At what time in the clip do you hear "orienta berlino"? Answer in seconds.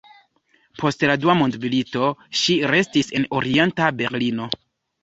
3.43-4.53